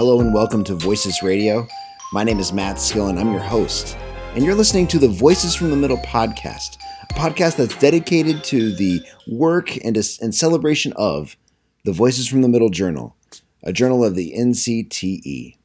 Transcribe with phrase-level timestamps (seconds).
[0.00, 1.68] Hello and welcome to Voices Radio.
[2.14, 3.98] My name is Matt Skillen and I'm your host.
[4.34, 8.74] And you're listening to the Voices from the Middle podcast, a podcast that's dedicated to
[8.74, 11.36] the work and, and celebration of
[11.84, 13.14] the Voices from the Middle Journal,
[13.62, 15.58] a journal of the NCTE.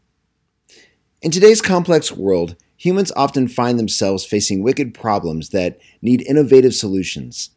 [1.22, 7.52] In today's complex world, humans often find themselves facing wicked problems that need innovative solutions.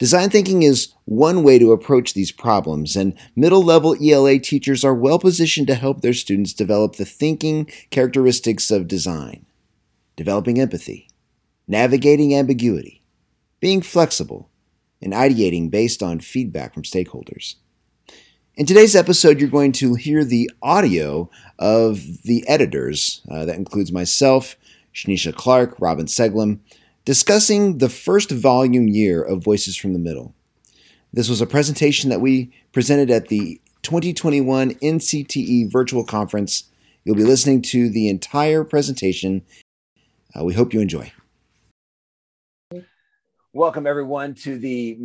[0.00, 4.94] Design thinking is one way to approach these problems, and middle level ELA teachers are
[4.94, 9.44] well positioned to help their students develop the thinking characteristics of design
[10.16, 11.08] developing empathy,
[11.68, 13.02] navigating ambiguity,
[13.60, 14.50] being flexible,
[15.02, 17.56] and ideating based on feedback from stakeholders.
[18.56, 23.20] In today's episode, you're going to hear the audio of the editors.
[23.30, 24.56] Uh, that includes myself,
[24.94, 26.60] Shanetia Clark, Robyn Seglem,
[27.10, 30.32] discussing the first volume year of Voices from the Middle.
[31.12, 36.70] This was a presentation that we presented at the 2021 NCTE virtual conference.
[37.02, 39.42] You'll be listening to the entire presentation.
[40.38, 41.12] Uh, we hope you enjoy.
[43.52, 44.96] Welcome, everyone, to the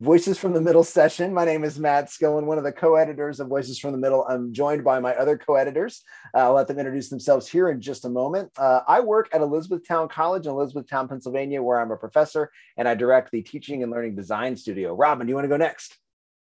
[0.00, 1.34] Voices from the Middle session.
[1.34, 4.24] My name is Matt Skillen, one of the co-editors of Voices from the Middle.
[4.28, 6.04] I'm joined by my other co-editors.
[6.32, 8.52] Uh, I'll let them introduce themselves here in just a moment.
[8.56, 12.94] Uh, I work at Elizabethtown College in Elizabethtown, Pennsylvania, where I'm a professor and I
[12.94, 14.94] direct the Teaching and Learning Design Studio.
[14.94, 15.98] Robyn, do you want to go next?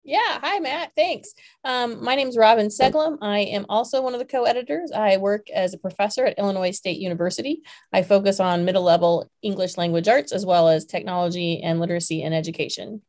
[0.02, 0.92] Yeah, hi Matt.
[0.96, 1.34] Thanks.
[1.62, 3.18] Um, my name is Robyn Seglem.
[3.20, 4.92] I am also one of the co-editors.
[4.92, 7.60] I work as a professor at Illinois State University.
[7.92, 12.34] I focus on middle level English language arts as well as technology and literacy and
[12.34, 13.02] education.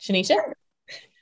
[0.00, 0.36] Shanetia?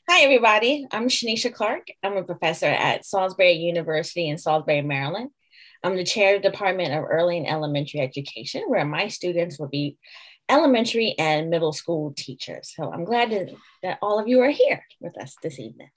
[0.09, 0.87] Hi, everybody.
[0.93, 1.89] I'm Shanetia Clark.
[2.03, 5.31] I'm a professor at Salisbury University in Salisbury, Maryland.
[5.83, 9.69] I'm the chair of the Department of Early and Elementary Education, where my students will
[9.69, 9.97] be
[10.49, 12.73] elementary and middle school teachers.
[12.77, 15.89] So I'm glad to, that all of you are here with us this evening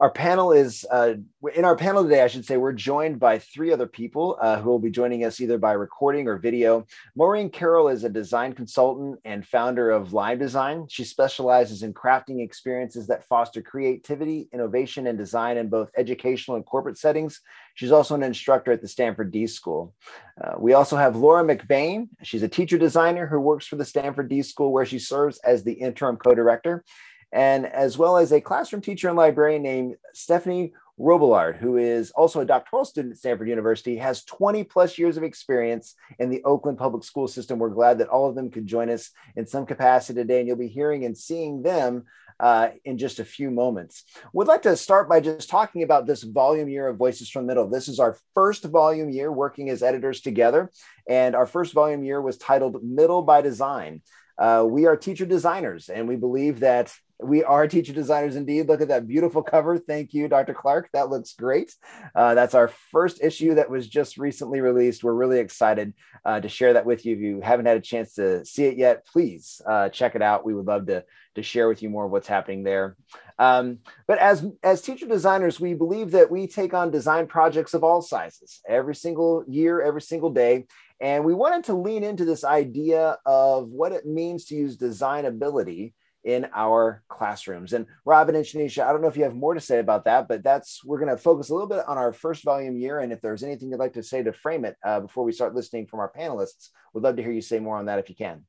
[0.00, 1.14] our panel is uh,
[1.54, 4.70] in our panel today i should say we're joined by three other people uh, who
[4.70, 6.86] will be joining us either by recording or video.
[7.14, 10.86] Maureen carroll is a design consultant and founder of live design.
[10.88, 16.64] She specializes in crafting experiences that foster creativity innovation and design in both educational and
[16.64, 17.40] corporate settings.
[17.74, 19.94] She's also an instructor at the stanford d school.
[20.42, 22.08] Uh, we also have laura mcbain.
[22.22, 25.62] She's a teacher designer who works for the stanford d school where she serves as
[25.62, 26.84] the interim co-director
[27.32, 32.40] and as well as a classroom teacher and librarian named Stephanie Robillard, who is also
[32.40, 36.76] a doctoral student at Stanford University, has 20 plus years of experience in the Oakland
[36.76, 37.58] public school system.
[37.58, 40.56] We're glad that all of them could join us in some capacity today, and you'll
[40.56, 42.04] be hearing and seeing them
[42.38, 44.04] uh, in just a few moments.
[44.32, 47.68] We'd like to start by just talking about this volume year of Voices from Middle.
[47.68, 50.70] This is our first volume year working as editors together,
[51.08, 54.02] and our first volume year was titled Middle by Design.
[54.38, 58.68] Uh, we are teacher designers, and we believe that we are teacher designers indeed.
[58.68, 59.78] Look at that beautiful cover.
[59.78, 60.54] Thank you, Dr.
[60.54, 60.90] Clark.
[60.92, 61.74] That looks great.
[62.14, 65.04] Uh, that's our first issue that was just recently released.
[65.04, 65.94] We're really excited
[66.24, 67.14] uh, to share that with you.
[67.14, 70.44] If you haven't had a chance to see it yet, please uh, check it out.
[70.44, 71.04] We would love to,
[71.34, 72.96] to share with you more of what's happening there.
[73.38, 77.82] Um, but as, as teacher designers, we believe that we take on design projects of
[77.82, 80.66] all sizes every single year, every single day.
[81.00, 85.94] And we wanted to lean into this idea of what it means to use designability
[86.24, 87.72] in our classrooms.
[87.72, 90.28] And Robyn and Shanetia, I don't know if you have more to say about that,
[90.28, 93.00] but that's we're going to focus a little bit on our first volume year.
[93.00, 95.54] And if there's anything you'd like to say to frame it uh, before we start
[95.54, 98.14] listening from our panelists, we'd love to hear you say more on that if you
[98.14, 98.44] can.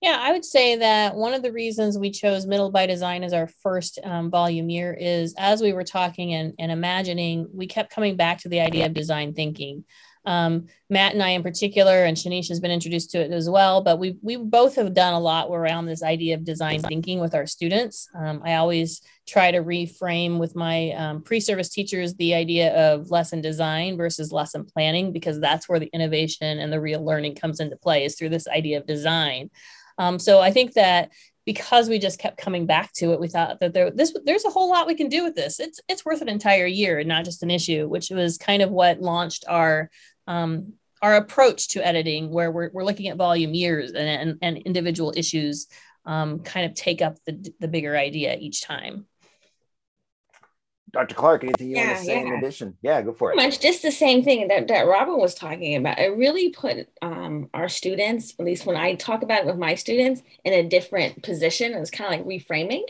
[0.00, 3.32] Yeah, I would say that one of the reasons we chose Middle by Design as
[3.32, 7.90] our first um, volume year is as we were talking and, and imagining, we kept
[7.92, 9.84] coming back to the idea of design thinking.
[10.28, 13.82] Um, Matt and I, in particular, and Shanish has been introduced to it as well.
[13.82, 17.34] But we we both have done a lot around this idea of design thinking with
[17.34, 18.08] our students.
[18.14, 23.40] Um, I always try to reframe with my um, pre-service teachers the idea of lesson
[23.40, 27.76] design versus lesson planning because that's where the innovation and the real learning comes into
[27.76, 29.50] play is through this idea of design.
[29.96, 31.10] Um, so I think that
[31.48, 34.50] because we just kept coming back to it, we thought that there this there's a
[34.50, 35.58] whole lot we can do with this.
[35.58, 38.70] It's it's worth an entire year and not just an issue, which was kind of
[38.70, 39.88] what launched our
[40.28, 44.58] um, our approach to editing, where we're, we're looking at volume years and, and, and
[44.58, 45.66] individual issues
[46.04, 49.06] um, kind of take up the, the bigger idea each time.
[50.90, 51.14] Dr.
[51.14, 52.26] Clark, anything you yeah, want to say yeah.
[52.26, 52.76] in addition?
[52.80, 53.34] Yeah, go for it.
[53.34, 55.98] Pretty much just the same thing that, that Robyn was talking about.
[55.98, 59.74] It really put um, our students, at least when I talk about it with my
[59.74, 61.74] students, in a different position.
[61.74, 62.84] It's kind of like reframing.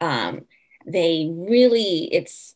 [0.00, 0.42] Um,
[0.86, 2.54] they really, it's,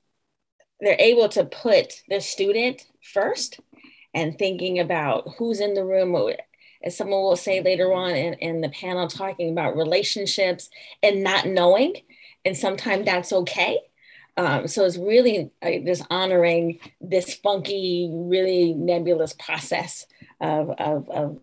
[0.81, 3.61] they're able to put the student first
[4.17, 6.17] and thinking about who's in the room
[6.85, 10.71] as someone will say later on in, in the panel talking about relationships
[11.05, 11.95] and not knowing
[12.47, 13.81] and sometimes that's okay
[14.39, 20.07] Um, so it's really uh, just honoring this funky, really nebulous process
[20.41, 21.41] of, of, of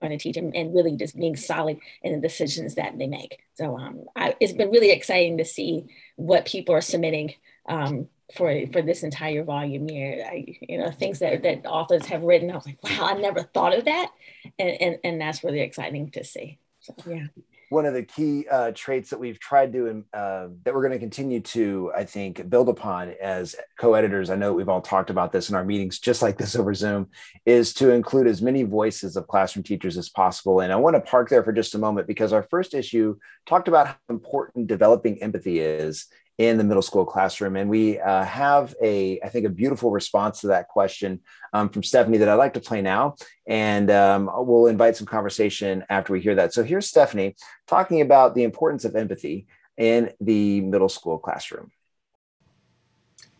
[0.00, 3.38] going to teach them and really just being solid in the decisions that they make.
[3.54, 7.34] So um, I, it's been really exciting to see what people are submitting
[7.68, 10.24] um, for for this entire volume year.
[10.26, 13.42] I, you know, things that, that authors have written, I was like, wow, I never
[13.42, 14.10] thought of that.
[14.58, 16.58] And, and, and that's really exciting to see.
[16.80, 17.26] So, yeah
[17.74, 20.98] one of the key uh, traits that we've tried to uh, that we're going to
[20.98, 25.48] continue to i think build upon as co-editors i know we've all talked about this
[25.48, 27.08] in our meetings just like this over zoom
[27.46, 31.00] is to include as many voices of classroom teachers as possible and i want to
[31.00, 33.16] park there for just a moment because our first issue
[33.46, 36.06] talked about how important developing empathy is
[36.38, 37.56] in the middle school classroom.
[37.56, 41.20] And we uh, have a, I think, a beautiful response to that question
[41.52, 43.14] um, from Stephanie that I'd like to play now.
[43.46, 46.52] And um, we'll invite some conversation after we hear that.
[46.52, 47.36] So here's Stephanie
[47.66, 49.46] talking about the importance of empathy
[49.76, 51.70] in the middle school classroom.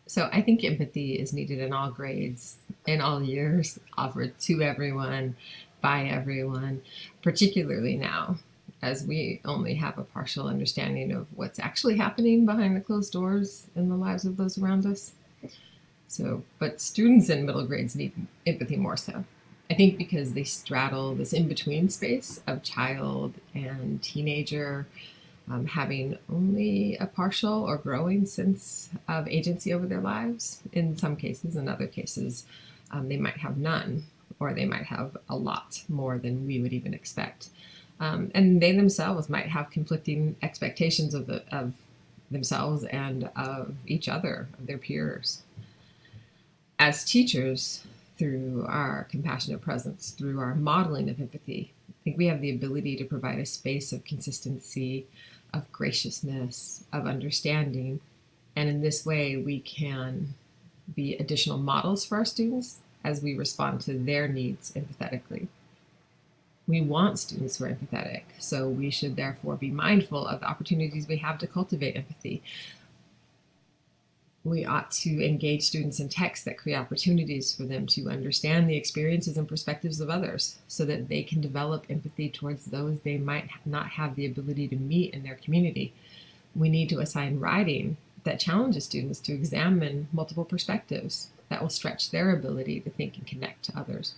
[0.06, 5.36] So I think empathy is needed in all grades, in all years, offered to everyone,
[5.80, 6.82] by everyone,
[7.22, 8.36] particularly now
[8.84, 13.66] as we only have a partial understanding of what's actually happening behind the closed doors
[13.74, 15.12] in the lives of those around us.
[16.06, 18.12] So, but students in middle grades need
[18.46, 19.24] empathy more so.
[19.70, 24.86] I think because they straddle this in between space of child and teenager,
[25.50, 30.60] um, having only a partial or growing sense of agency over their lives.
[30.74, 32.44] In some cases, in other cases,
[32.90, 34.04] um, they might have none,
[34.38, 37.48] or they might have a lot more than we would even expect.
[38.00, 41.74] Um, and they themselves might have conflicting expectations of, the, of
[42.30, 45.42] themselves and of each other, of their peers.
[46.78, 47.84] As teachers,
[48.18, 52.96] through our compassionate presence, through our modeling of empathy, I think we have the ability
[52.96, 55.06] to provide a space of consistency,
[55.52, 58.00] of graciousness, of understanding.
[58.56, 60.34] And in this way, we can
[60.94, 65.48] be additional models for our students as we respond to their needs empathetically
[66.66, 68.22] we want students who are empathetic.
[68.38, 72.42] So we should therefore be mindful of the opportunities we have to cultivate empathy.
[74.44, 78.76] We ought to engage students in texts that create opportunities for them to understand the
[78.76, 83.48] experiences and perspectives of others so that they can develop empathy towards those they might
[83.64, 85.94] not have the ability to meet in their community.
[86.54, 92.10] We need to assign writing that challenges students to examine multiple perspectives that will stretch
[92.10, 94.14] their ability to think and connect to others.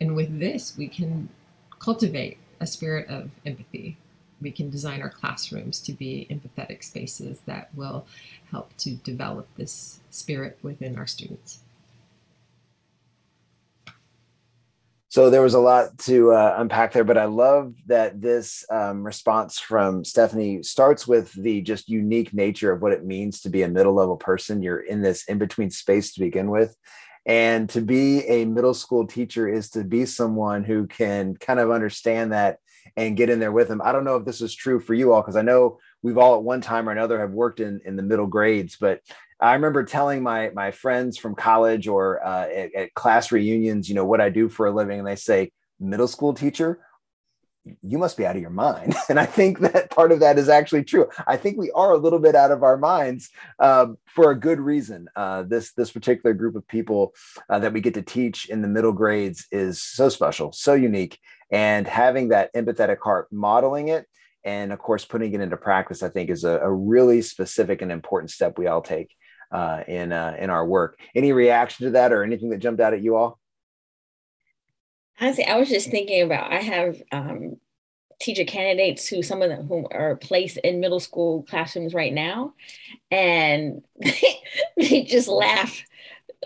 [0.00, 1.28] And with this, we can
[1.84, 3.98] cultivate a spirit of empathy.
[4.40, 8.06] We can design our classrooms to be empathetic spaces that will
[8.50, 11.58] help to develop this spirit within our students.
[15.08, 19.04] So there was a lot to uh, unpack there, but I love that this um,
[19.04, 23.62] response from Stephanie starts with the just unique nature of what it means to be
[23.62, 24.60] a middle level person.
[24.60, 26.76] You're in this in between space to begin with.
[27.26, 31.70] And to be a middle school teacher is to be someone who can kind of
[31.70, 32.58] understand that
[32.96, 33.80] and get in there with them.
[33.82, 36.36] I don't know if this is true for you all, because I know we've all
[36.36, 39.00] at one time or another have worked in, in the middle grades, but
[39.40, 43.94] I remember telling my my friends from college or uh, at, at class reunions, you
[43.94, 45.50] know, what I do for a living, and they say,
[45.80, 46.80] middle school teacher
[47.82, 48.94] you must be out of your mind.
[49.08, 51.08] And I think that part of that is actually true.
[51.26, 54.58] I think we are a little bit out of our minds um, for a good
[54.58, 55.08] reason.
[55.14, 57.14] Uh, this this particular group of people
[57.48, 61.18] uh, that we get to teach in the middle grades is so special, so unique,
[61.50, 64.06] and having that empathetic heart, modeling it,
[64.42, 67.92] and of course putting it into practice, I think is a, a really specific and
[67.92, 69.14] important step we all take
[69.52, 70.98] uh, in uh, in our work.
[71.14, 73.38] Any reaction to that, or anything that jumped out at you all?
[75.20, 77.56] Honestly, I was just thinking about I have um,
[78.20, 82.54] teacher candidates who some of them who are placed in middle school classrooms right now,
[83.10, 83.82] and
[84.76, 85.84] they just laugh,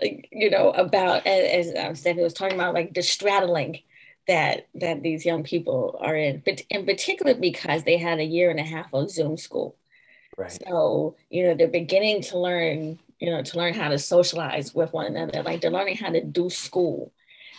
[0.01, 3.79] you know, about as, as um, Stephanie was talking about, like the straddling
[4.27, 8.51] that that these young people are in, but in particular because they had a year
[8.51, 9.75] and a half of Zoom school.
[10.37, 10.51] Right.
[10.67, 14.93] So you know they're beginning to learn, you know, to learn how to socialize with
[14.93, 15.41] one another.
[15.41, 17.11] Like they're learning how to do school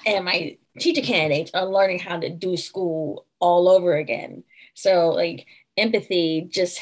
[0.06, 4.44] and my teacher candidates are learning how to do school all over again.
[4.74, 5.46] So like
[5.76, 6.80] empathy just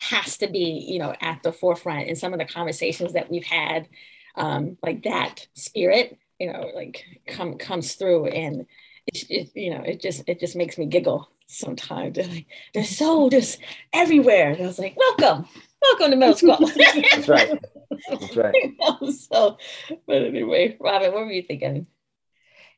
[0.00, 3.44] has to be, you know, at the forefront in some of the conversations that we've
[3.44, 3.88] had.
[4.36, 8.66] Um, like that spirit, you know, like come comes through, and
[9.06, 12.16] it, it, you know, it just it just makes me giggle sometimes.
[12.16, 13.60] They're like they're so just
[13.94, 14.50] everywhere.
[14.50, 15.48] And I was like, welcome,
[15.80, 16.58] welcome to middle school.
[16.58, 17.58] That's right.
[18.10, 18.54] That's right.
[19.30, 19.56] so,
[20.06, 21.86] but anyway, Robyn, what were you thinking?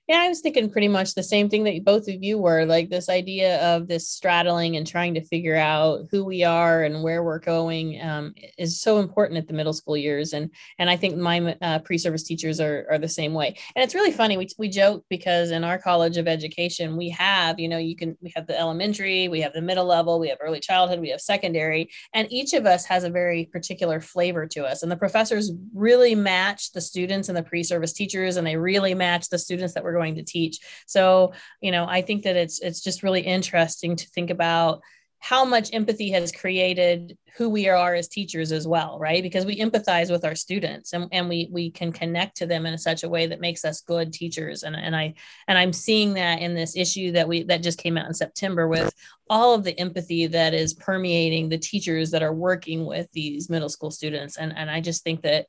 [0.09, 2.89] Yeah, I was thinking pretty much the same thing that both of you were like
[2.89, 7.23] this idea of this straddling and trying to figure out who we are and where
[7.23, 10.33] we're going um, is so important at the middle school years.
[10.33, 13.49] And and I think my uh, pre-service teachers are, are the same way.
[13.77, 14.39] And it's really funny.
[14.39, 18.17] We, we joke because in our college of education, we have, you know, you can,
[18.23, 21.21] we have the elementary, we have the middle level, we have early childhood, we have
[21.21, 24.83] secondary, and each of us has a very particular flavor to us.
[24.83, 29.29] And the professors really match the students and the pre-service teachers, and they really match
[29.29, 30.61] the students that we're going to teach.
[30.87, 34.81] So, you know, I think that it's it's just really interesting to think about
[35.21, 39.23] how much empathy has created who we are as teachers as well right?
[39.23, 42.79] Because we empathize with our students and, and we we can connect to them in
[42.79, 44.63] such a way that makes us good teachers.
[44.63, 45.15] And, and i
[45.49, 48.69] and i'm seeing that in this issue that we that just came out in september
[48.69, 48.93] with
[49.29, 53.69] all of the empathy that is permeating the teachers that are working with these middle
[53.69, 54.37] school students.
[54.37, 55.47] And and i just think that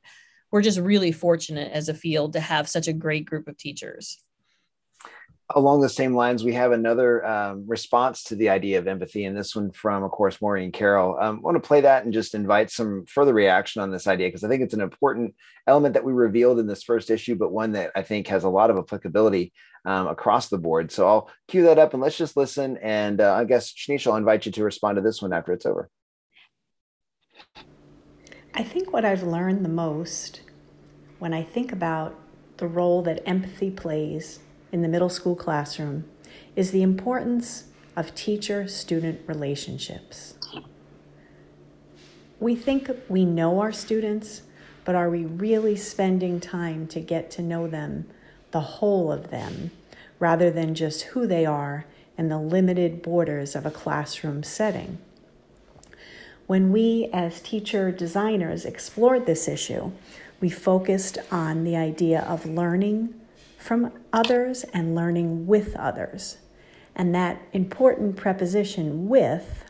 [0.50, 4.22] we're just really fortunate as a field to have such a great group of teachers
[5.54, 9.36] along the same lines, we have another um, response to the idea of empathy, and
[9.36, 11.18] this one from, of course, Maureen Carroll.
[11.20, 14.28] Um, I want to play that and just invite some further reaction on this idea
[14.28, 15.34] because I think it's an important
[15.66, 18.48] element that we revealed in this first issue, but one that I think has a
[18.48, 19.52] lot of applicability
[19.84, 20.92] um, across the board.
[20.92, 22.76] So I'll cue that up and let's just listen.
[22.78, 25.66] And uh, I guess Shanice, I'll invite you to respond to this one after it's
[25.66, 25.88] over.
[28.54, 30.42] I think what I've learned the most
[31.18, 32.18] when I think about
[32.58, 34.40] the role that empathy plays
[34.72, 36.04] in the middle school classroom
[36.56, 37.64] is the importance
[37.96, 40.34] of teacher student relationships.
[42.38, 44.42] We think we know our students,
[44.84, 48.06] but are we really spending time to get to know them,
[48.50, 49.70] the whole of them,
[50.18, 51.84] rather than just who they are
[52.16, 54.98] and the limited borders of a classroom setting?
[56.46, 59.92] When we, as teacher designers, explored this issue,
[60.40, 63.14] we focused on the idea of learning
[63.60, 66.38] from others and learning with others.
[66.96, 69.64] And that important preposition with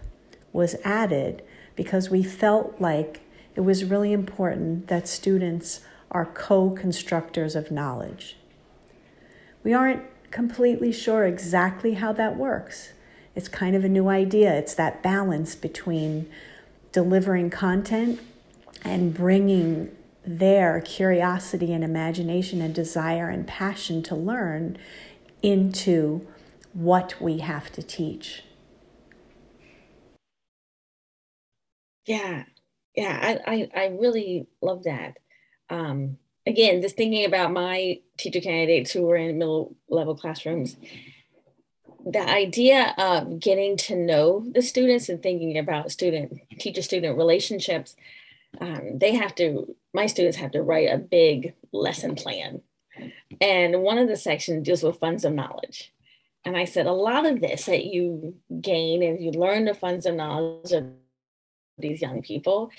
[0.53, 1.43] was added
[1.77, 3.21] because we felt like
[3.57, 5.81] it was really important that students
[6.11, 8.37] are co constructors of knowledge.
[9.63, 12.93] We aren't completely sure exactly how that works.
[13.35, 14.53] It's kind of a new idea.
[14.55, 16.31] It's that balance between
[16.93, 18.21] delivering content
[18.83, 24.79] and bringing their curiosity and imagination and desire and passion to learn
[25.43, 26.27] into
[26.73, 28.45] what we have to teach.
[32.07, 32.45] Yeah,
[32.97, 35.19] yeah, I, I, I really love that.
[35.69, 40.77] Um, again, just thinking about my teacher candidates who were in middle level classrooms,
[42.05, 47.95] the idea of getting to know the students and thinking about student teacher student relationships
[48.61, 52.63] um, they have to, my students have to write a big lesson plan.
[53.41, 55.93] And one of the sections deals with funds of knowledge.
[56.45, 60.07] And I said, a lot of this that you gain and you learn the funds
[60.07, 60.87] of knowledge of
[61.79, 62.71] these young people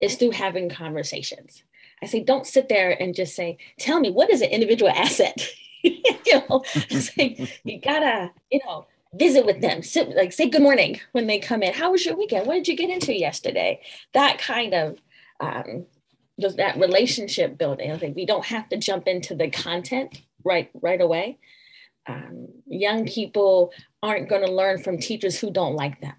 [0.00, 1.62] is through having conversations.
[2.02, 5.48] I say, don't sit there and just say, tell me, what is an individual asset?
[5.82, 6.02] you
[6.48, 11.26] know, say, you gotta, you know, visit with them, sit, like say good morning when
[11.26, 11.72] they come in.
[11.72, 12.46] How was your weekend?
[12.46, 13.80] What did you get into yesterday?
[14.14, 14.98] That kind of
[15.40, 15.86] um,
[16.38, 17.90] that relationship building.
[17.90, 21.38] I think we don't have to jump into the content right right away.
[22.06, 23.72] Um, young people
[24.02, 26.14] aren't going to learn from teachers who don't like them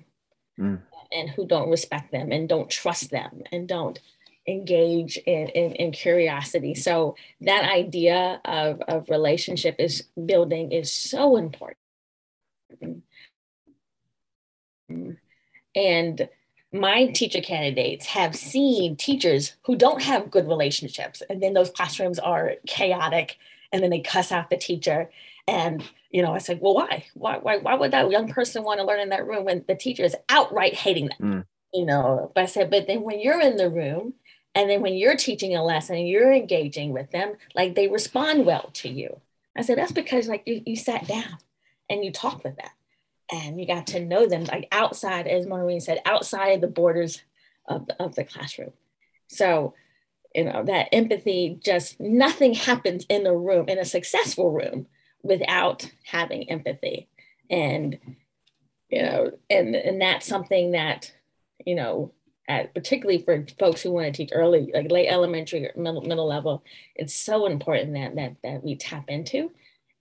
[0.60, 0.82] mm.
[1.12, 4.00] and who don't respect them and don't trust them and don't
[4.48, 6.76] engage in, in, in, curiosity.
[6.76, 11.78] So that idea of, of relationship is building is so important.
[15.76, 16.30] And
[16.72, 22.20] my teacher candidates have seen teachers who don't have good relationships, and then those classrooms
[22.20, 23.38] are chaotic,
[23.72, 25.10] and then they cuss out the teacher.
[25.48, 27.06] And you know, I said, well, why?
[27.14, 29.76] Why, why, why would that young person want to learn in that room when the
[29.76, 31.18] teacher is outright hating them?
[31.22, 31.46] Mm.
[31.74, 34.16] You know, but I said, but then when you're in the room
[34.56, 38.48] and then when you're teaching a lesson and you're engaging with them, like they respond
[38.48, 39.22] well to you.
[39.56, 41.38] I said, that's because like you, you sat down
[41.90, 42.70] and you talk with them
[43.32, 47.22] and you got to know them like outside, as Maureen said, outside the borders
[47.68, 48.74] of the, of the classroom.
[49.28, 49.74] So,
[50.34, 54.88] you know, that empathy just nothing happens in a room, in a successful room,
[55.22, 57.08] without having empathy.
[57.50, 57.98] And,
[58.90, 61.12] you know, and, and that's something that,
[61.66, 62.14] you know,
[62.48, 66.28] at, particularly for folks who want to teach early, like late elementary or middle, middle
[66.28, 66.64] level,
[66.96, 69.52] it's so important that, that, that we tap into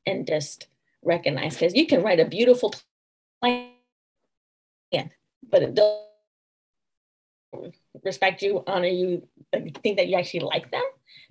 [0.07, 0.67] and just
[1.09, 2.73] recognize because you can write a beautiful
[3.41, 3.71] plan,
[5.51, 6.05] but it doesn't
[8.05, 9.27] respect you, honor you,
[9.83, 10.85] think that you actually like them.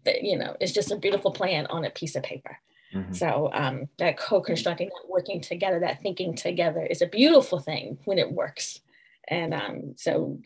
[0.06, 2.58] That you know, it's just a beautiful plan on a piece of paper.
[2.94, 3.14] Mm-hmm.
[3.14, 8.18] So um, that co-constructing, that working together, that thinking together is a beautiful thing when
[8.18, 8.80] it works.
[9.28, 10.40] And um, so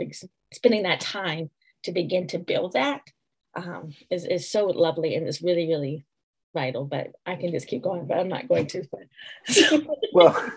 [0.51, 1.51] spending that time
[1.83, 3.01] to begin to build that
[3.55, 6.05] um, is is so lovely and it's really, really
[6.53, 6.85] vital.
[6.85, 8.83] But I can just keep going, but I'm not going to.
[10.13, 10.51] well,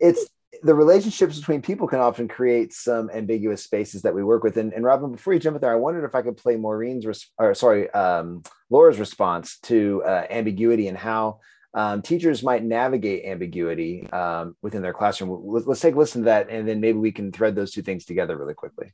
[0.00, 0.28] it's
[0.62, 4.56] the relationships between people can often create some ambiguous spaces that we work with.
[4.56, 7.04] And, and Robyn, before you jump in there, I wondered if I could play Maureen's,
[7.04, 11.40] res- or sorry, um, Laura's response to uh, ambiguity and how
[11.74, 15.40] um, teachers might navigate ambiguity um, within their classroom.
[15.44, 17.82] Let's, let's take a listen to that, and then maybe we can thread those two
[17.82, 18.92] things together really quickly.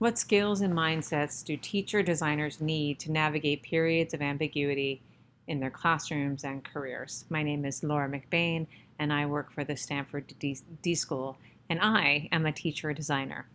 [0.00, 5.02] What skills and mindsets do teacher designers need to navigate periods of ambiguity
[5.46, 7.26] in their classrooms and careers.
[7.28, 8.66] My name is Laura McBain,
[8.98, 11.36] and I work for the Stanford D, D School,
[11.68, 13.46] and I am a teacher designer.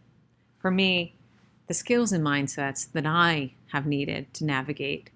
[0.60, 1.16] For me,
[1.66, 5.10] the skills and mindsets that I have needed to navigate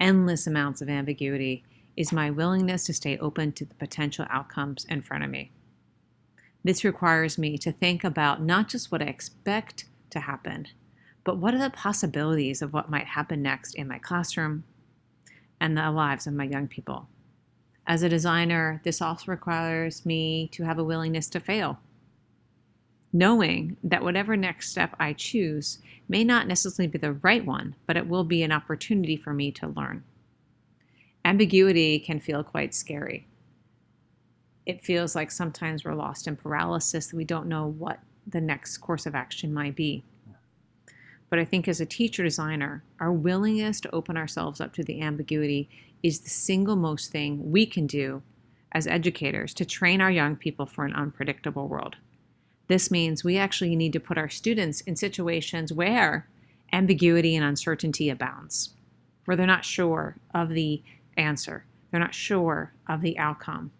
[0.00, 1.62] endless amounts of ambiguity
[1.96, 5.52] is my willingness to stay open to the potential outcomes in front of me.
[6.64, 10.68] This requires me to think about not just what I expect to happen,
[11.24, 14.64] but what are the possibilities of what might happen next in my classroom,
[15.62, 17.08] and the lives of my young people.
[17.86, 21.78] As a designer, this also requires me to have a willingness to fail.
[23.12, 25.78] Knowing that whatever next step I choose
[26.08, 29.52] may not necessarily be the right one, but it will be an opportunity for me
[29.52, 30.02] to learn.
[31.24, 33.28] Ambiguity can feel quite scary.
[34.66, 39.06] It feels like sometimes we're lost in paralysis, we don't know what the next course
[39.06, 40.04] of action might be.
[41.30, 45.00] But I think as a teacher designer, our willingness to open ourselves up to the
[45.00, 45.68] ambiguity
[46.02, 48.22] is the single most thing we can do
[48.72, 51.96] as educators to train our young people for an unpredictable world.
[52.68, 56.28] This means we actually need to put our students in situations where
[56.72, 58.70] ambiguity and uncertainty abounds,
[59.24, 60.82] where they're not sure of the
[61.16, 63.70] answer, they're not sure of the outcome.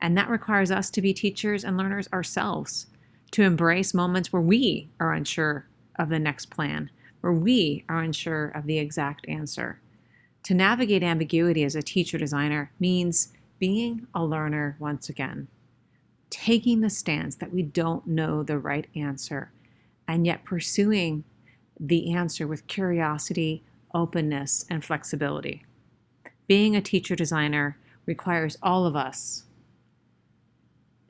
[0.00, 2.86] And that requires us to be teachers and learners ourselves,
[3.32, 8.48] to embrace moments where we are unsure of the next plan, where we are unsure
[8.48, 9.80] of the exact answer.
[10.44, 15.48] To navigate ambiguity as a teacher designer means being a learner once again,
[16.30, 19.50] taking the stance that we don't know the right answer,
[20.06, 21.24] and yet pursuing
[21.78, 23.62] the answer with curiosity,
[23.92, 25.62] openness, and flexibility.
[26.46, 29.44] Being a teacher designer requires all of us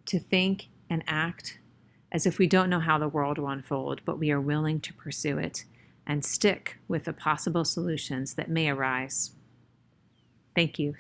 [0.07, 1.59] to think and act
[2.11, 4.95] as if we don't know how the world will unfold, but we are willing to
[4.95, 5.65] pursue it
[6.07, 9.33] and stick with the possible solutions that may arise.
[10.55, 10.95] Thank you.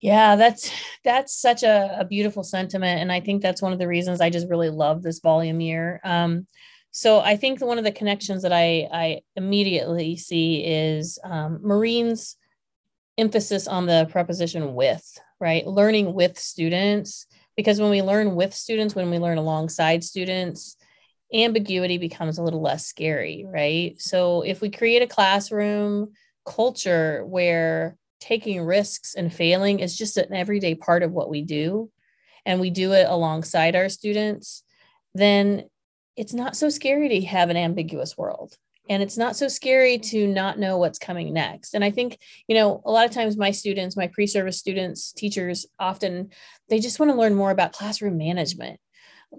[0.00, 0.70] Yeah, that's
[1.02, 4.30] that's such a, a, beautiful sentiment, and I think that's one of the reasons I
[4.30, 6.00] just really love this volume year.
[6.04, 6.46] Um,
[6.92, 12.36] so I think one of the connections that I I immediately see is um, Maureen's
[13.16, 15.66] emphasis on the preposition with, right?
[15.66, 17.26] Learning with students
[17.58, 20.76] because when we learn with students, when we learn alongside students,
[21.34, 24.00] ambiguity becomes a little less scary, right?
[24.00, 26.12] So if we create a classroom
[26.46, 31.90] culture where taking risks and failing is just an everyday part of what we do,
[32.46, 34.62] and we do it alongside our students,
[35.16, 35.64] then
[36.16, 38.56] it's not so scary to have an ambiguous world
[38.88, 41.74] and it's not so scary to not know what's coming next.
[41.74, 45.66] And i think you know a lot of times my students my pre-service students teachers
[45.78, 46.30] often
[46.68, 48.80] they just want to learn more about classroom management.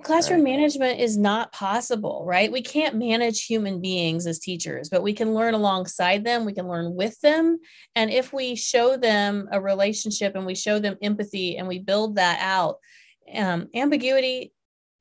[0.04, 0.52] Classroom right.
[0.52, 2.52] management is not possible right?
[2.52, 6.68] We can't manage human beings as teachers but we can learn alongside them we can
[6.68, 7.60] learn with them.
[7.96, 12.16] And if we show them a relationship and we show them empathy and we build
[12.16, 12.78] that out
[13.36, 14.54] um, ambiguity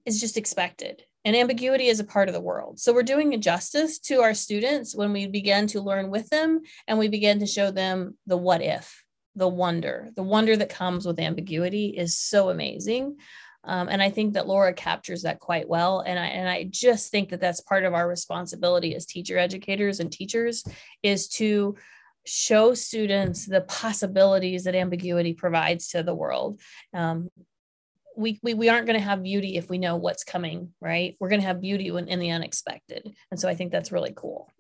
[0.06, 2.78] is just expected and ambiguity is a part of the world.
[2.78, 6.62] So we're doing a justice to our students when we begin to learn with them
[6.86, 9.04] and we begin to show them the what if,
[9.34, 10.08] the wonder.
[10.14, 13.16] The wonder that comes with ambiguity is so amazing.
[13.64, 16.00] Um, and I think that Laura captures that quite well.
[16.00, 20.00] And I, and I just think that that's part of our responsibility as teacher educators
[20.00, 20.64] and teachers
[21.02, 21.76] is to
[22.24, 26.60] show students the possibilities that ambiguity provides to the world.
[26.94, 27.30] Um,
[28.18, 31.16] we, we, we aren't going to have beauty if we know what's coming, right?
[31.20, 33.14] We're going to have beauty in, in the unexpected.
[33.30, 34.50] And so I think that's really cool.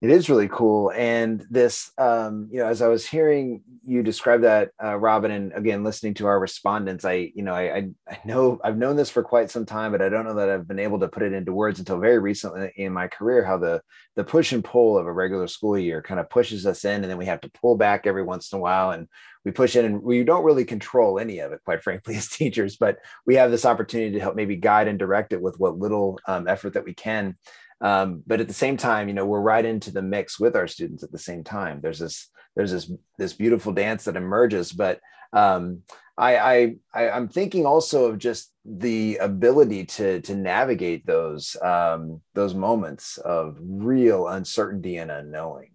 [0.00, 0.92] It is really cool.
[0.92, 5.52] And this, um, you know, as I was hearing you describe that, uh, Robyn, and
[5.54, 9.24] again, listening to our respondents, I, you know, I, I, know I've known this for
[9.24, 11.52] quite some time, but I don't know that I've been able to put it into
[11.52, 13.82] words until very recently in my career, how the,
[14.14, 17.10] the push and pull of a regular school year kind of pushes us in and
[17.10, 18.92] then we have to pull back every once in a while.
[18.92, 19.08] And
[19.44, 22.76] we push in and we don't really control any of it, quite frankly, as teachers,
[22.76, 26.20] but we have this opportunity to help maybe guide and direct it with what little
[26.28, 27.36] um, effort that we can.
[27.80, 30.66] Um, but at the same time you know we're right into the mix with our
[30.66, 31.80] students at the same time.
[31.80, 35.00] There's this there's this this beautiful dance that emerges but
[35.32, 35.82] um,
[36.18, 42.20] I, I, I am thinking also of just the ability to to navigate those um,
[42.34, 45.70] those moments of real uncertainty and unknowing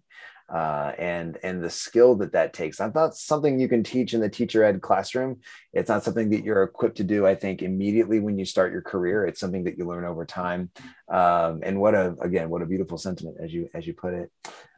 [0.52, 2.78] uh, and and the skill that that takes.
[2.78, 5.40] That's not something you can teach in the teacher ed classroom.
[5.72, 7.26] It's not something that you're equipped to do.
[7.26, 10.70] I think immediately when you start your career, it's something that you learn over time.
[11.08, 14.30] Um, and what a again, what a beautiful sentiment as you as you put it.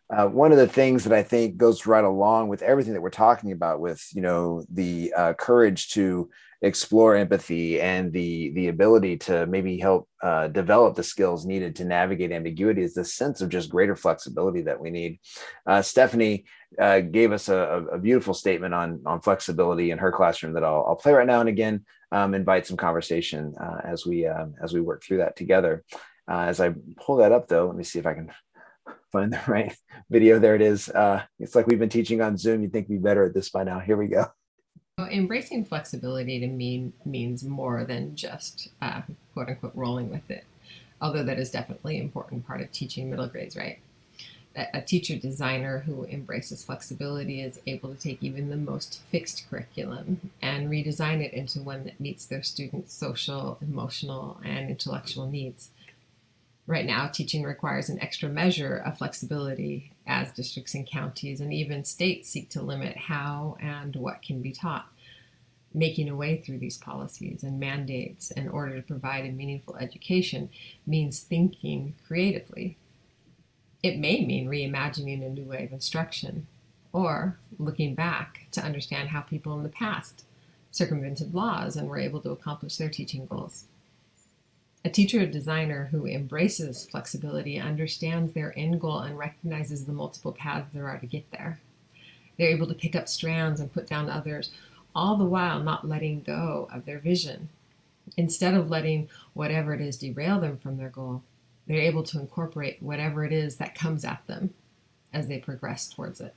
[0.08, 3.10] Uh, one of the things that I think goes right along with everything that we're
[3.10, 6.30] talking about, with you know the uh, courage to
[6.62, 11.84] explore empathy and the the ability to maybe help uh, develop the skills needed to
[11.84, 15.18] navigate ambiguity, is this sense of just greater flexibility that we need.
[15.66, 16.44] Uh, Stephanie
[16.80, 20.84] uh, gave us a, a, beautiful statement on on flexibility in her classroom that I'll,
[20.88, 21.84] I'll play right now and again.
[22.12, 25.84] Um, invite some conversation uh, as we um, as we work through that together.
[26.28, 28.30] as I pull that up, though, let me see if I can
[29.12, 29.76] find the right
[30.10, 30.38] video.
[30.38, 30.88] There it is.
[30.88, 32.62] Uh, it's like we've been teaching on Zoom.
[32.62, 33.80] You'd think we'd be better at this by now.
[33.80, 34.26] Here we go.
[34.98, 39.02] Embracing flexibility to me means more than just uh,
[39.34, 40.46] quote unquote rolling with it,
[41.02, 43.78] although that is definitely an important part of teaching middle grades, right?
[44.72, 50.30] A teacher designer who embraces flexibility is able to take even the most fixed curriculum
[50.40, 55.72] and redesign it into one that meets their students' social, emotional, and intellectual needs.
[56.66, 61.84] Right now, teaching requires an extra measure of flexibility as districts and counties and even
[61.84, 64.86] states seek to limit how and what can be taught.
[65.74, 70.48] Making a way through these policies and mandates in order to provide a meaningful education
[70.86, 72.76] means thinking creatively.
[73.82, 76.46] It may mean reimagining a new way of instruction
[76.92, 80.24] or looking back to understand how people in the past
[80.70, 83.64] circumvented laws and were able to accomplish their teaching goals.
[84.86, 90.72] A teacher designer who embraces flexibility understands their end goal and recognizes the multiple paths
[90.72, 91.58] there are to get there.
[92.38, 94.52] They're able to pick up strands and put down others,
[94.94, 97.48] all the while not letting go of their vision.
[98.16, 101.24] Instead of letting whatever it is derail them from their goal,
[101.66, 104.54] they're able to incorporate whatever it is that comes at them
[105.12, 106.36] as they progress towards it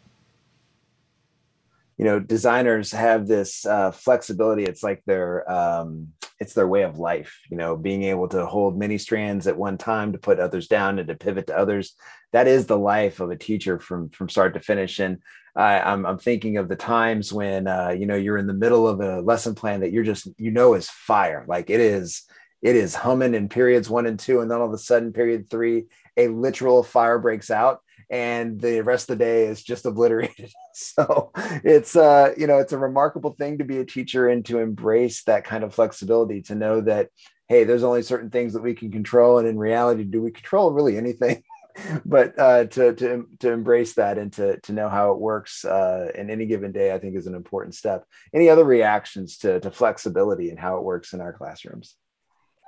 [1.99, 4.63] you know designers have this uh, flexibility.
[4.63, 6.07] It's like their um,
[6.39, 9.77] it's their way of life you know being able to hold many strands at one
[9.77, 11.95] time to put others down and to pivot to others.
[12.31, 14.99] That is the life of a teacher from from start to finish.
[14.99, 15.19] And
[15.55, 19.01] I'm, I'm thinking of the times when uh, you know you're in the middle of
[19.01, 21.43] a lesson plan that you're just you know is fire.
[21.49, 22.23] Like it is
[22.61, 25.49] it is humming in periods one and two and then all of a sudden period
[25.49, 25.85] three
[26.15, 30.51] a literal fire breaks out and the rest of the day is just obliterated.
[30.73, 31.31] so
[31.63, 35.23] it's uh, you know, it's a remarkable thing to be a teacher and to embrace
[35.23, 37.09] that kind of flexibility to know that
[37.47, 40.71] hey, there's only certain things that we can control, and in reality, do we control
[40.71, 41.43] really anything?
[42.05, 46.11] but uh, to to to embrace that and to to know how it works uh,
[46.15, 48.05] in any given day, I think is an important step.
[48.33, 51.95] Any other reactions to to flexibility and how it works in our classrooms?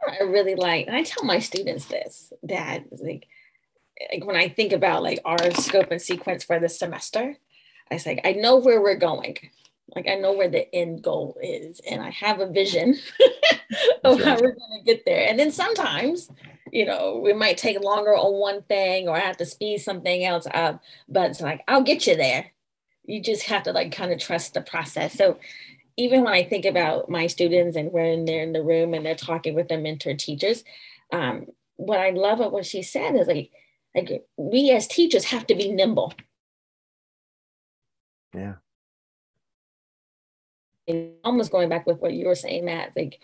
[0.07, 3.27] I really like, and I tell my students this that like
[4.11, 7.37] like when I think about like our scope and sequence for this semester,
[7.91, 9.37] I say I know where we're going.
[9.95, 12.97] Like I know where the end goal is, and I have a vision
[14.03, 15.27] of how we're going to get there.
[15.27, 16.29] And then sometimes,
[16.71, 20.23] you know, we might take longer on one thing, or I have to speed something
[20.23, 20.81] else up.
[21.09, 22.51] But it's like I'll get you there.
[23.05, 25.13] You just have to like kind of trust the process.
[25.13, 25.37] So
[25.97, 29.15] even when I think about my students and when they're in the room and they're
[29.15, 30.63] talking with their mentor teachers,
[31.11, 33.51] um, what I love of what she said is like
[33.95, 36.13] like we as teachers have to be nimble.
[38.33, 38.55] Yeah.
[40.87, 43.19] And almost going back with what you were saying, Matt, like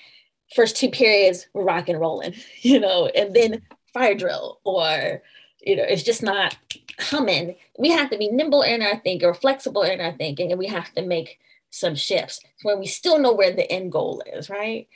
[0.55, 3.61] first two periods we're rock and rolling, you know, and then
[3.93, 5.21] fire drill or
[5.61, 6.55] you know, it's just not
[6.99, 7.55] humming.
[7.77, 10.67] We have to be nimble in our thinking or flexible in our thinking, and we
[10.67, 14.87] have to make some shifts when we still know where the end goal is, right?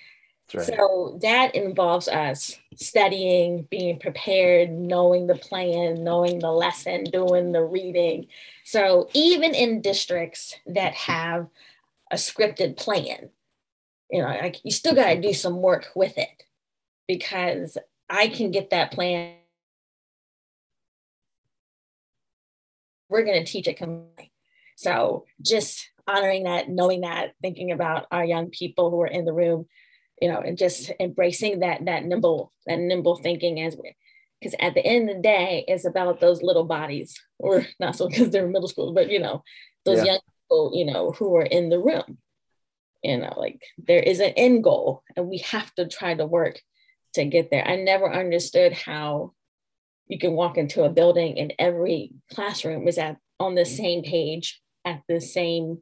[0.54, 0.66] Right.
[0.66, 7.64] So that involves us studying, being prepared, knowing the plan, knowing the lesson, doing the
[7.64, 8.28] reading.
[8.64, 11.48] So even in districts that have
[12.12, 13.30] a scripted plan,
[14.10, 16.44] you know, like you still got to do some work with it
[17.08, 17.78] because
[18.10, 19.36] I can get that plan.
[23.10, 24.32] We're going to teach it completely.
[24.78, 29.34] So just honoring that, knowing that, thinking about our young people who are in the
[29.34, 29.68] room
[30.22, 31.04] you know, and just mm-hmm.
[31.04, 33.24] embracing that that nimble that nimble mm-hmm.
[33.24, 33.96] thinking as we
[34.40, 38.08] because at the end of the day, it's about those little bodies, or not so
[38.08, 39.44] because they're middle school, but you know,
[39.86, 40.14] those yeah.
[40.14, 42.18] young people, you know, who are in the room.
[43.04, 46.62] You know, like there is an end goal, and we have to try to work
[47.16, 47.68] to get there.
[47.68, 49.34] I never understood how
[50.08, 53.76] you can walk into a building and every classroom is at on the mm-hmm.
[53.76, 55.80] same page at the same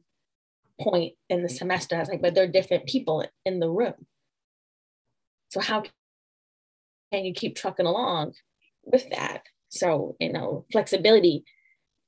[0.80, 1.96] point in the semester.
[1.96, 3.94] I was like, but they're different people in the room.
[5.50, 5.82] So how
[7.12, 8.34] can you keep trucking along
[8.84, 9.42] with that?
[9.68, 11.44] So, you know, flexibility,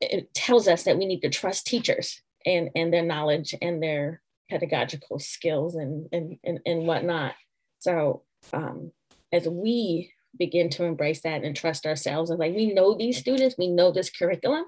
[0.01, 4.23] it tells us that we need to trust teachers and, and their knowledge and their
[4.51, 7.35] pedagogical skills and, and, and, and whatnot.
[7.79, 8.93] So um,
[9.33, 13.57] as we begin to embrace that and trust ourselves, and like we know these students,
[13.59, 14.65] we know this curriculum,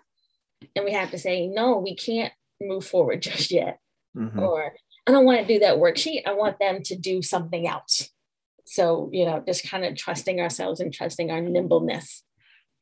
[0.75, 3.79] and we have to say, no, we can't move forward just yet.
[4.17, 4.39] Mm-hmm.
[4.39, 4.75] Or
[5.07, 6.23] I don't want to do that worksheet.
[6.27, 8.11] I want them to do something else.
[8.75, 12.25] So, you know, just kind of trusting ourselves and trusting our nimbleness,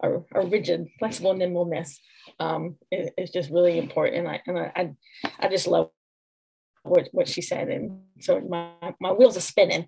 [0.01, 2.01] our, our rigid, flexible nimbleness
[2.41, 4.27] um, is, is just really important.
[4.27, 4.91] And I, and I,
[5.39, 5.91] I just love
[6.83, 7.69] what, what she said.
[7.69, 8.71] And so my,
[9.03, 9.87] my wheels are spinning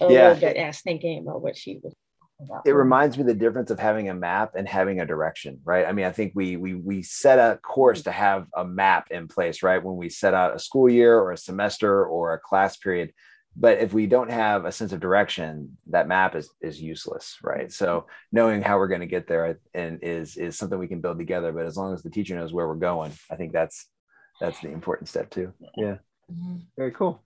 [0.00, 0.28] a yeah.
[0.28, 2.66] little bit as thinking about what she was talking about.
[2.66, 5.92] it reminds me the difference of having a map and having a direction right i
[5.92, 9.62] mean i think we we we set a course to have a map in place
[9.62, 13.12] right when we set out a school year or a semester or a class period
[13.56, 17.72] but if we don't have a sense of direction that map is is useless right?
[17.72, 21.18] So knowing how we're going to get there and is is something we can build
[21.18, 23.86] together but as long as the teacher knows where we're going i think that's
[24.40, 25.52] that's the important step too.
[25.76, 25.96] Yeah.
[26.32, 26.56] Mm-hmm.
[26.76, 27.22] very cool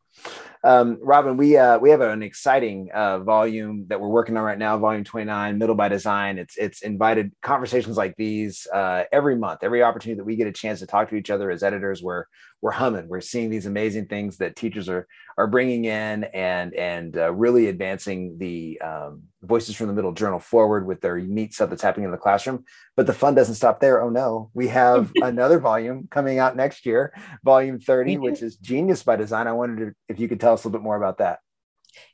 [0.64, 4.58] um, Robyn, we uh, we have an exciting uh, volume that we're working on right
[4.58, 6.38] now, volume 29, Middle by Design.
[6.38, 10.52] It's it's invited conversations like these uh, every month, every opportunity that we get a
[10.52, 12.02] chance to talk to each other as editors.
[12.02, 12.24] We're
[12.60, 13.08] we're humming.
[13.08, 17.68] We're seeing these amazing things that teachers are are bringing in and and uh, really
[17.68, 22.06] advancing the um, Voices from the Middle Journal forward with their neat stuff that's happening
[22.06, 22.64] in the classroom.
[22.96, 24.02] But the fun doesn't stop there.
[24.02, 29.04] Oh no, we have another volume coming out next year, volume 30, which is Genius
[29.04, 29.46] by Design.
[29.46, 31.40] I wanted to, if you could tell us a little bit more about that.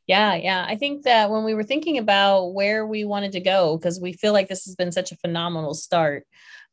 [0.07, 0.65] Yeah, yeah.
[0.67, 4.13] I think that when we were thinking about where we wanted to go, because we
[4.13, 6.27] feel like this has been such a phenomenal start,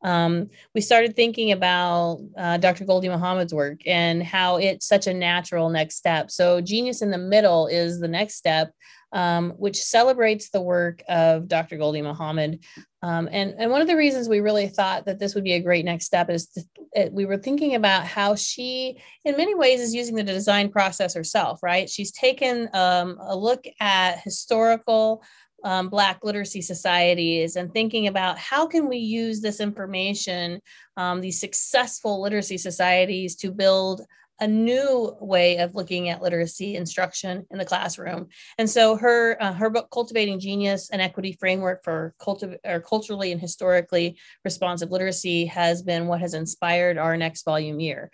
[0.03, 2.85] um, we started thinking about uh, Dr.
[2.85, 6.31] Gholdy Muhammad's work and how it's such a natural next step.
[6.31, 8.73] So, Genius in the Middle is the next step,
[9.13, 11.77] um, which celebrates the work of Dr.
[11.77, 12.63] Gholdy Muhammad.
[13.03, 15.59] Um, and, and one of the reasons we really thought that this would be a
[15.59, 19.81] great next step is to, it, we were thinking about how she, in many ways,
[19.81, 21.89] is using the design process herself, right?
[21.89, 25.23] She's taken um, a look at historical
[25.63, 30.59] um, Black literacy societies and thinking about how can we use this information,
[30.97, 34.01] um, these successful literacy societies, to build
[34.41, 38.27] a new way of looking at literacy instruction in the classroom.
[38.57, 43.31] And so her uh, her book Cultivating Genius: An Equity Framework for Cultiv- or Culturally
[43.31, 48.11] and Historically Responsive Literacy has been what has inspired our next volume year.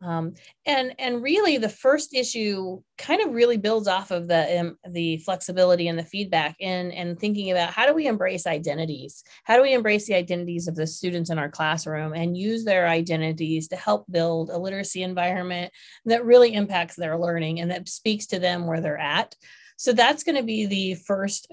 [0.00, 0.34] Um,
[0.64, 5.18] and and really the first issue kind of really builds off of the um, the
[5.18, 9.24] flexibility and the feedback and and thinking about how do we embrace identities?
[9.42, 12.86] How do we embrace the identities of the students in our classroom and use their
[12.86, 15.72] identities to help build a literacy environment
[16.04, 19.34] that really impacts their learning and that speaks to them where they're at?
[19.78, 21.52] So that's going to be the first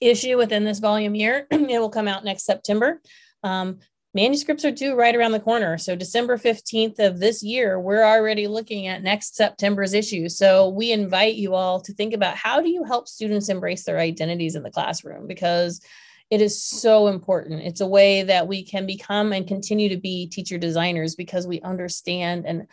[0.00, 1.46] issue within this volume year.
[1.52, 3.00] It will come out next september.
[3.42, 3.78] Um,
[4.16, 5.76] manuscripts are due right around the corner.
[5.76, 10.30] So December 15th of this year, we're already looking at next September's issue.
[10.30, 13.98] So we invite you all to think about how do you help students embrace their
[13.98, 15.82] identities in the classroom because
[16.30, 17.62] it is so important.
[17.62, 21.60] It's a way that we can become and continue to be teacher designers because we
[21.60, 22.66] understand and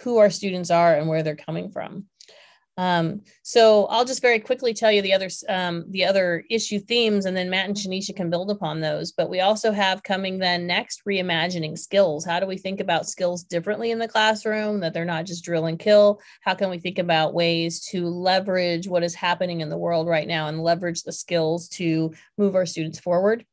[0.00, 2.06] who our students are and where they're coming from.
[2.78, 7.26] Um, so I'll just very quickly tell you the other um, the other issue themes,
[7.26, 9.10] and then Matt and Shanetia can build upon those.
[9.10, 12.24] But we also have coming then next reimagining skills.
[12.24, 14.78] How do we think about skills differently in the classroom?
[14.78, 16.20] That they're not just drill and kill.
[16.40, 20.28] How can we think about ways to leverage what is happening in the world right
[20.28, 23.44] now and leverage the skills to move our students forward?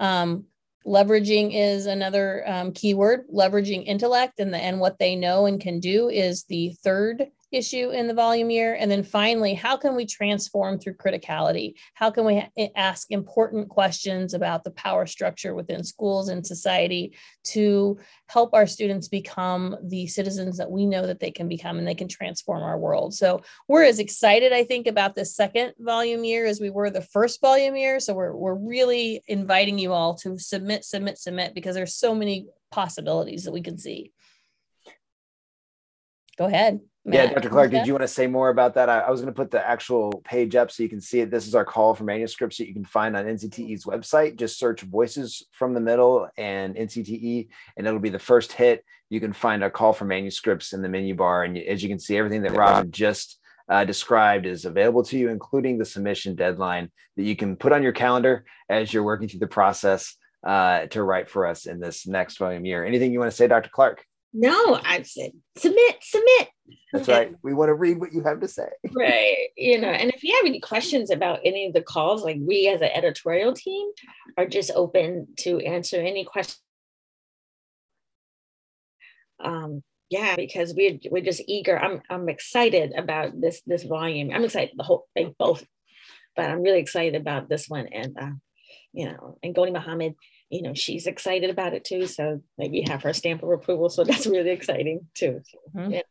[0.00, 0.46] Um,
[0.84, 5.78] leveraging is another um, keyword leveraging intellect and the and what they know and can
[5.78, 8.74] do is the third issue in the volume year?
[8.74, 11.74] And then finally, how can we transform through criticality?
[11.94, 17.98] How can we ask important questions about the power structure within schools and society to
[18.28, 21.94] help our students become the citizens that we know that they can become and they
[21.94, 23.14] can transform our world?
[23.14, 27.02] So we're as excited, I think, about the second volume year as we were the
[27.02, 28.00] first volume year.
[28.00, 32.46] So we're, we're really inviting you all to submit, submit, submit because there's so many
[32.70, 34.12] possibilities that we can see.
[36.36, 36.80] Go ahead.
[37.04, 37.48] Matt, yeah, Dr.
[37.48, 38.88] Clark, did you want to say more about that?
[38.88, 41.32] I, I was going to put the actual page up so you can see it.
[41.32, 44.36] This is our call for manuscripts that you can find on NCTE's website.
[44.36, 48.84] Just search Voices from the Middle and NCTE, and it'll be the first hit.
[49.10, 51.42] You can find our call for manuscripts in the menu bar.
[51.42, 55.28] And as you can see, everything that Robyn just uh, described is available to you,
[55.28, 59.40] including the submission deadline that you can put on your calendar as you're working through
[59.40, 62.84] the process uh, to write for us in this next volume year.
[62.84, 63.70] Anything you want to say, Dr.
[63.70, 64.04] Clark?
[64.32, 66.48] No, I said submit, submit.
[66.92, 67.34] That's right.
[67.42, 68.68] We want to read what you have to say.
[68.94, 69.48] right.
[69.56, 72.68] You know, and if you have any questions about any of the calls, like we
[72.68, 73.90] as an editorial team
[74.36, 76.60] are just open to answer any questions.
[79.42, 81.78] Um, yeah, because we're we're just eager.
[81.78, 84.30] I'm I'm excited about this this volume.
[84.32, 85.64] I'm excited the whole thing, both,
[86.36, 87.86] but I'm really excited about this one.
[87.86, 88.30] And uh,
[88.92, 90.14] you know, and Gholdy Muhammad
[90.52, 92.06] you know, she's excited about it too.
[92.06, 93.88] So maybe have her stamp of approval.
[93.88, 95.40] So that's really exciting too.
[95.46, 95.90] So, mm-hmm.
[95.92, 96.02] yeah.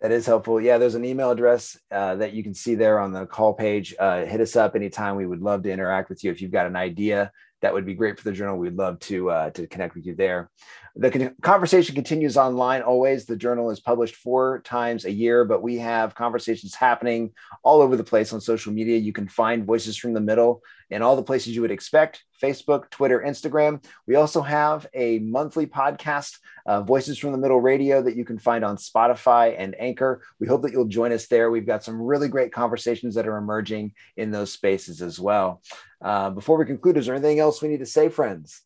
[0.00, 0.60] That is helpful.
[0.60, 3.94] Yeah, there's an email address uh, that you can see there on the call page.
[3.96, 5.14] Uh, hit us up anytime.
[5.14, 6.32] We would love to interact with you.
[6.32, 9.30] If you've got an idea that would be great for the journal, we'd love to
[9.30, 10.50] uh, to connect with you there.
[10.96, 13.26] The conversation continues online always.
[13.26, 17.30] The journal is published four times a year, but we have conversations happening
[17.62, 18.98] all over the place on social media.
[18.98, 22.90] You can find Voices from the Middle in all the places you would expect Facebook,
[22.90, 23.84] Twitter, Instagram.
[24.06, 28.38] We also have a monthly podcast, uh, Voices from the Middle Radio, that you can
[28.38, 30.22] find on Spotify and Anchor.
[30.38, 31.50] We hope that you'll join us there.
[31.50, 35.62] We've got some really great conversations that are emerging in those spaces as well.
[36.02, 38.62] Uh, before we conclude, is there anything else we need to say, friends?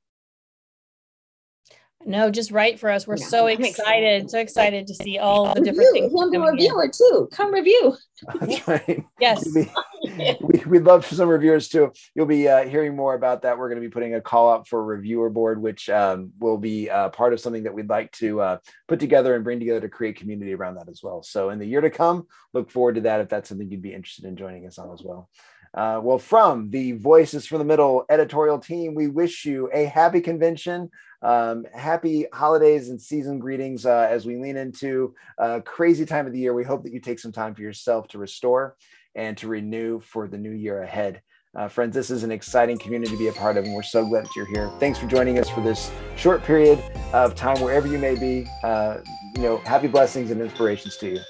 [2.07, 3.05] No, just write for us.
[3.05, 6.13] We're yeah, so excited, excited, so excited to see all the different things.
[6.13, 7.29] Come to review it too.
[7.33, 7.97] Come review.
[8.41, 9.05] That's right.
[9.21, 9.45] Yes.
[10.41, 11.93] We, would love some reviewers too.
[12.15, 13.59] You'll be uh, hearing more about that.
[13.59, 16.91] We're going to be putting a call out for reviewer board, which um, will be
[16.91, 19.89] uh, part of something that we'd like to uh, put together and bring together to
[19.89, 21.23] create community around that as well.
[21.23, 23.95] So in the year to come, look forward to that if that's something you'd be
[23.95, 25.29] interested in joining us on as well.
[25.75, 30.23] Uh, well, from the Voices from the Middle editorial team, we wish you a happy
[30.23, 36.27] convention, um, happy holidays and season greetings uh, as we lean into a crazy time
[36.27, 36.55] of the year.
[36.55, 38.75] We hope that you take some time for yourself to restore
[39.17, 41.21] and to renew for the new year ahead.
[41.57, 44.07] Uh, friends, this is an exciting community to be a part of, and we're so
[44.07, 44.71] glad that you're here.
[44.79, 46.79] Thanks for joining us for this short period
[47.15, 48.47] of time, wherever you may be.
[48.63, 48.99] Uh,
[49.35, 51.21] you know, happy blessings and inspirations to you.